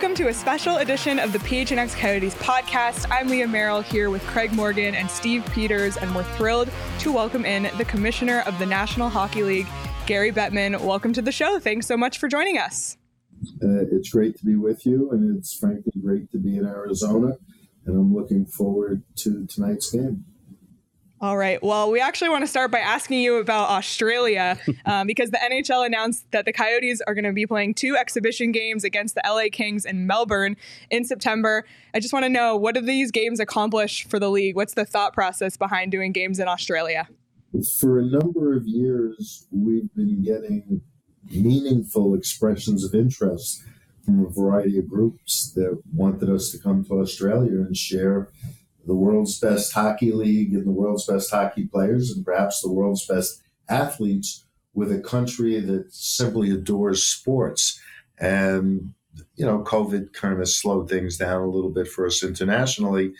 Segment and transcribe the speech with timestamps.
[0.00, 3.04] Welcome to a special edition of the PHNX Coyotes podcast.
[3.10, 6.70] I'm Leah Merrill here with Craig Morgan and Steve Peters, and we're thrilled
[7.00, 9.66] to welcome in the Commissioner of the National Hockey League,
[10.06, 10.80] Gary Bettman.
[10.80, 11.58] Welcome to the show.
[11.58, 12.96] Thanks so much for joining us.
[13.62, 17.36] Uh, it's great to be with you, and it's frankly great to be in Arizona,
[17.84, 20.24] and I'm looking forward to tonight's game.
[21.22, 21.62] All right.
[21.62, 25.84] Well, we actually want to start by asking you about Australia um, because the NHL
[25.84, 29.50] announced that the Coyotes are going to be playing two exhibition games against the LA
[29.52, 30.56] Kings in Melbourne
[30.90, 31.66] in September.
[31.92, 34.56] I just want to know what do these games accomplish for the league?
[34.56, 37.06] What's the thought process behind doing games in Australia?
[37.78, 40.80] For a number of years, we've been getting
[41.30, 43.62] meaningful expressions of interest
[44.06, 48.30] from a variety of groups that wanted us to come to Australia and share
[48.86, 53.06] the world's best hockey league and the world's best hockey players and perhaps the world's
[53.06, 57.80] best athletes with a country that simply adores sports.
[58.18, 58.94] And,
[59.34, 63.12] you know, COVID kind of slowed things down a little bit for us internationally,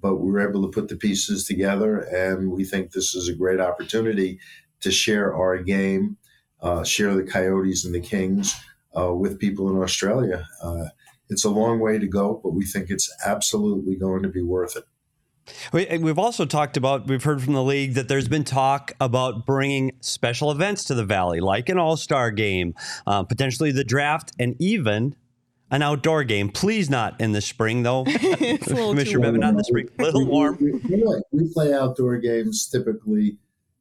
[0.00, 2.00] but we were able to put the pieces together.
[2.00, 4.38] And we think this is a great opportunity
[4.80, 6.16] to share our game,
[6.60, 8.54] uh, share the Coyotes and the Kings
[8.98, 10.46] uh, with people in Australia.
[10.62, 10.86] Uh,
[11.28, 14.76] it's a long way to go, but we think it's absolutely going to be worth
[14.76, 14.84] it.
[15.72, 19.92] We've also talked about, we've heard from the league that there's been talk about bringing
[20.00, 22.74] special events to the Valley, like an all star game,
[23.06, 25.14] uh, potentially the draft, and even
[25.70, 26.48] an outdoor game.
[26.48, 28.04] Please not in the spring, though.
[28.04, 28.60] Commissioner
[29.20, 29.88] Bettman, not in the spring.
[29.98, 30.58] A little warm.
[30.60, 33.38] We, we, we, play outdoor games typically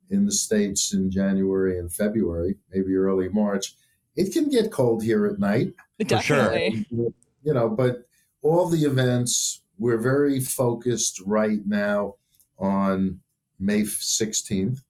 [0.10, 3.76] in the States in January and February, maybe early March.
[4.16, 5.74] It can get cold here at night.
[6.00, 6.86] Definitely.
[6.90, 7.14] For sure.
[7.44, 8.08] You know, but
[8.42, 12.16] all the events we're very focused right now
[12.58, 13.20] on
[13.60, 14.82] May 16th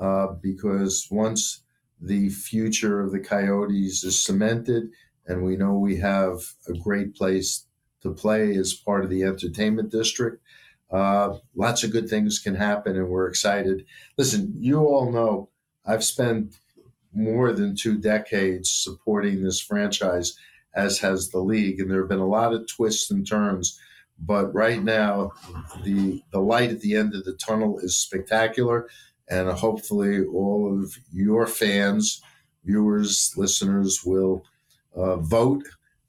[0.00, 1.62] uh, because once
[2.00, 4.90] the future of the Coyotes is cemented
[5.26, 7.66] and we know we have a great place
[8.02, 10.42] to play as part of the entertainment district,
[10.90, 13.84] uh, lots of good things can happen and we're excited.
[14.16, 15.50] Listen, you all know
[15.84, 16.56] I've spent
[17.12, 20.38] more than two decades supporting this franchise,
[20.74, 23.78] as has the league, and there have been a lot of twists and turns
[24.18, 25.32] but right now,
[25.84, 28.88] the the light at the end of the tunnel is spectacular,
[29.28, 32.20] and hopefully, all of your fans,
[32.64, 34.44] viewers, listeners will
[34.94, 35.64] uh, vote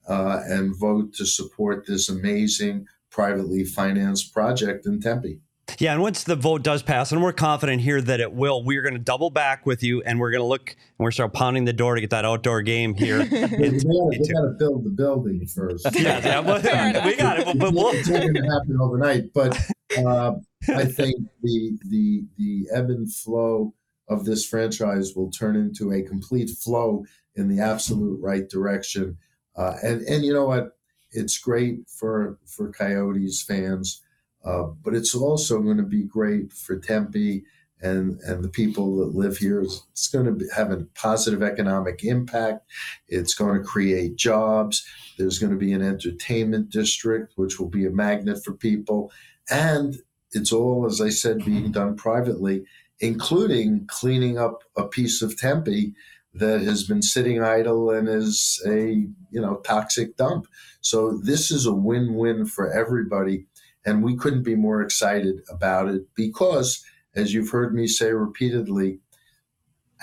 [0.08, 5.42] uh, and vote to support this amazing privately financed project in Tempe.
[5.78, 8.82] Yeah, and once the vote does pass, and we're confident here that it will, we're
[8.82, 11.66] going to double back with you, and we're going to look and we're start pounding
[11.66, 13.20] the door to get that outdoor game here.
[13.20, 15.88] we got to build the building first.
[16.00, 16.58] yeah, yeah well,
[17.06, 17.90] we got it, but, but we'll.
[17.94, 19.58] It's not going to happen overnight, but
[19.98, 20.34] uh,
[20.68, 23.74] I think the the the ebb and flow
[24.08, 29.18] of this franchise will turn into a complete flow in the absolute right direction.
[29.56, 30.78] Uh, and and you know what?
[31.12, 34.02] It's great for for Coyotes fans
[34.44, 37.44] uh, but it's also going to be great for Tempe
[37.82, 39.62] and, and the people that live here.
[39.62, 42.66] It's going to be, have a positive economic impact.
[43.08, 44.86] It's going to create jobs.
[45.18, 49.12] There's going to be an entertainment district, which will be a magnet for people.
[49.50, 49.98] And
[50.32, 52.66] it's all, as I said, being done privately,
[53.00, 55.94] including cleaning up a piece of Tempe
[56.34, 60.48] that has been sitting idle and is a you know toxic dump.
[60.82, 63.46] So this is a win-win for everybody
[63.86, 66.84] and we couldn't be more excited about it because,
[67.16, 69.00] as you've heard me say repeatedly,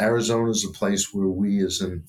[0.01, 2.05] Arizona is a place where we as an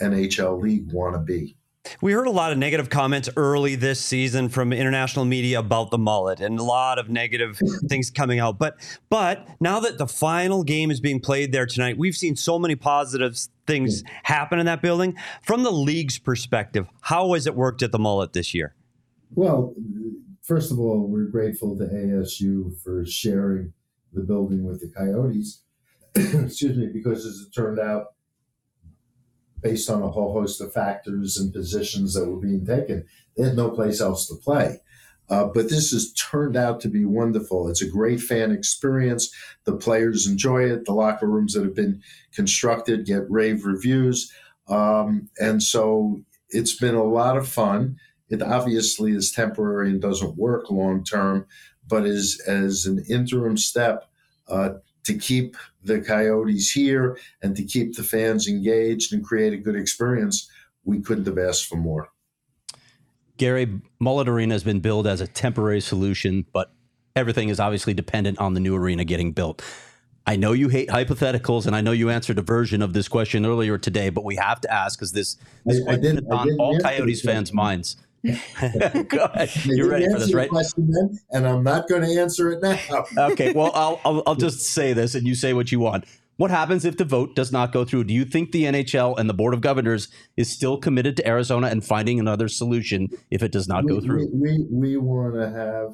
[0.00, 1.56] NHL league want to be.
[2.00, 5.98] We heard a lot of negative comments early this season from international media about the
[5.98, 8.58] Mullett and a lot of negative things coming out.
[8.58, 8.76] But
[9.08, 12.74] but now that the final game is being played there tonight, we've seen so many
[12.74, 14.06] positive things hmm.
[14.24, 15.16] happen in that building.
[15.42, 18.74] From the league's perspective, how has it worked at the Mullett this year?
[19.34, 19.74] Well,
[20.46, 23.72] first of all, we're grateful to ASU for sharing
[24.12, 25.62] the building with the Coyotes.
[26.14, 28.14] Excuse me, because as it turned out,
[29.60, 33.04] based on a whole host of factors and positions that were being taken,
[33.36, 34.80] they had no place else to play.
[35.28, 37.68] Uh, but this has turned out to be wonderful.
[37.68, 39.34] It's a great fan experience.
[39.64, 40.84] The players enjoy it.
[40.84, 42.00] The locker rooms that have been
[42.32, 44.32] constructed get rave reviews.
[44.68, 46.20] Um, and so
[46.50, 47.96] it's been a lot of fun.
[48.28, 51.46] It obviously is temporary and doesn't work long term,
[51.86, 54.10] but is as an interim step
[54.48, 54.70] uh,
[55.04, 59.76] to keep the Coyotes here and to keep the fans engaged and create a good
[59.76, 60.50] experience.
[60.84, 62.08] We couldn't have asked for more.
[63.36, 66.72] Gary, Mullett Arena has been billed as a temporary solution, but
[67.14, 69.62] everything is obviously dependent on the new arena getting built.
[70.28, 73.46] I know you hate hypotheticals, and I know you answered a version of this question
[73.46, 76.80] earlier today, but we have to ask because this, this I, I did, on all
[76.80, 77.96] Coyotes fans' minds.
[78.22, 80.50] You're ready for this, right?
[80.76, 83.04] Then, and I'm not going to answer it now.
[83.30, 83.52] okay.
[83.52, 86.04] Well, I'll, I'll, I'll just say this, and you say what you want.
[86.36, 88.04] What happens if the vote does not go through?
[88.04, 91.68] Do you think the NHL and the Board of Governors is still committed to Arizona
[91.68, 94.28] and finding another solution if it does not we, go through?
[94.32, 95.92] We we, we want to have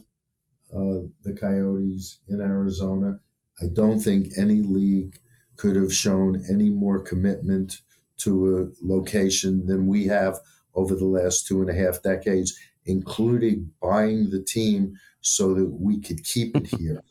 [0.75, 3.21] uh, the Coyotes in Arizona.
[3.61, 5.17] I don't think any league
[5.57, 7.83] could have shown any more commitment
[8.19, 10.39] to a location than we have
[10.75, 16.01] over the last two and a half decades, including buying the team so that we
[16.01, 17.03] could keep it here.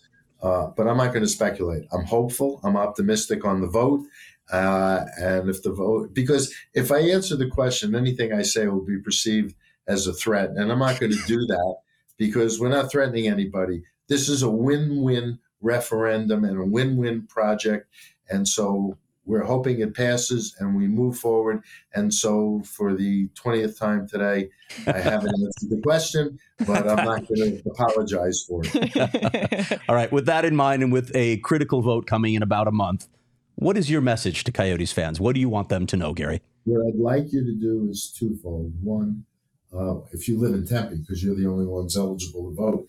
[0.42, 1.86] Uh, but I'm not going to speculate.
[1.94, 2.60] I'm hopeful.
[2.64, 4.06] I'm optimistic on the vote.
[4.52, 8.84] Uh, and if the vote, because if I answer the question, anything I say will
[8.84, 9.56] be perceived
[9.88, 10.50] as a threat.
[10.52, 11.76] And I'm not going to do that
[12.18, 13.84] because we're not threatening anybody.
[14.08, 17.88] This is a win win referendum and a win win project.
[18.30, 21.64] And so we're hoping it passes and we move forward.
[21.94, 24.50] And so, for the 20th time today,
[24.88, 29.80] I haven't answered the question, but I'm not going to apologize for it.
[29.90, 30.12] All right.
[30.12, 33.08] With that in mind, and with a critical vote coming in about a month,
[33.56, 35.20] what is your message to Coyotes fans?
[35.20, 36.42] What do you want them to know, Gary?
[36.64, 38.74] What I'd like you to do is twofold.
[38.82, 39.26] One,
[39.76, 42.88] uh, if you live in Tempe, because you're the only ones eligible to vote,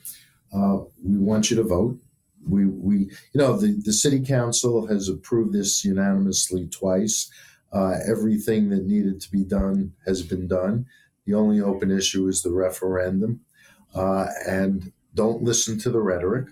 [0.55, 1.99] uh, we want you to vote
[2.49, 2.99] we we
[3.33, 7.31] you know the the city council has approved this unanimously twice.
[7.73, 10.85] Uh, everything that needed to be done has been done.
[11.25, 13.41] The only open issue is the referendum,
[13.95, 16.49] uh, and don't listen to the rhetoric.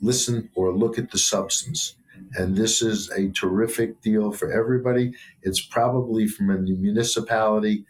[0.00, 1.96] Listen or look at the substance.
[2.34, 5.14] And this is a terrific deal for everybody.
[5.42, 7.84] It's probably from a municipality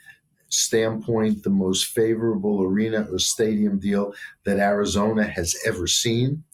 [0.50, 4.12] standpoint, the most favorable arena or stadium deal
[4.44, 6.44] that Arizona has ever seen.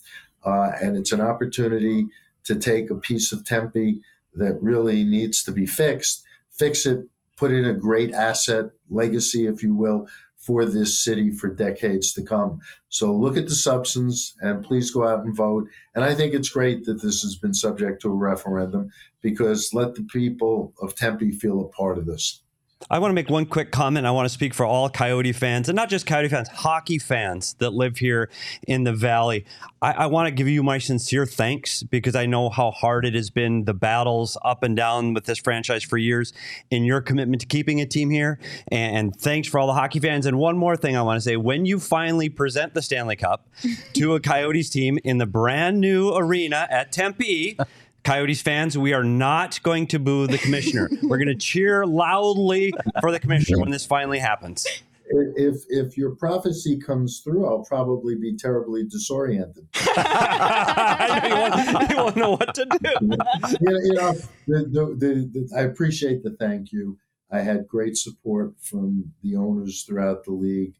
[0.44, 2.06] Uh, and it's an opportunity
[2.44, 4.00] to take a piece of Tempe
[4.34, 7.06] that really needs to be fixed, fix it,
[7.36, 10.06] put in a great asset, legacy, if you will,
[10.36, 12.60] for this city for decades to come.
[12.88, 15.66] So look at the substance and please go out and vote.
[15.94, 18.90] And I think it's great that this has been subject to a referendum
[19.22, 22.42] because let the people of Tempe feel a part of this.
[22.90, 24.06] I want to make one quick comment.
[24.06, 27.54] I want to speak for all Coyote fans, and not just Coyote fans, hockey fans
[27.54, 28.30] that live here
[28.68, 29.46] in the Valley.
[29.80, 33.14] I, I, want to give you my sincere thanks because I know how hard it
[33.14, 36.34] has been, the battles up and down with this franchise for years,
[36.70, 38.38] and your commitment to keeping a team here.
[38.68, 40.26] And, and thanks for all the hockey fans.
[40.26, 43.48] And one more thing I want to say when you finally present the Stanley Cup
[43.94, 47.58] to a Coyotes team in the brand new arena at Tempe,
[48.06, 50.88] Coyotes fans, we are not going to boo the commissioner.
[51.02, 54.64] We're going to cheer loudly for the commissioner when this finally happens.
[55.08, 59.66] If if your prophecy comes through, I'll probably be terribly disoriented.
[59.74, 62.90] you, won't, you, won't, know what to do.
[63.00, 64.12] you know, you know
[64.46, 66.96] the, the, the, I appreciate the thank you.
[67.32, 70.74] I had great support from the owners throughout the league,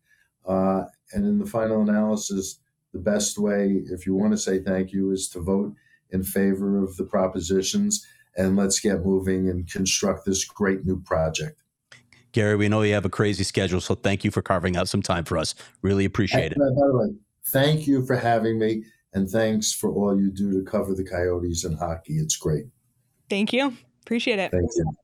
[0.46, 2.61] uh, and in the final analysis,
[2.93, 5.75] the best way, if you want to say thank you, is to vote
[6.11, 8.06] in favor of the propositions
[8.37, 11.58] and let's get moving and construct this great new project.
[12.32, 15.00] Gary, we know you have a crazy schedule, so thank you for carving out some
[15.00, 15.55] time for us.
[15.81, 16.58] Really appreciate it.
[16.58, 17.14] By the way,
[17.47, 21.65] thank you for having me, and thanks for all you do to cover the Coyotes
[21.65, 22.19] and hockey.
[22.19, 22.67] It's great.
[23.31, 23.75] Thank you.
[24.03, 24.51] Appreciate it.
[24.51, 24.96] Thank you.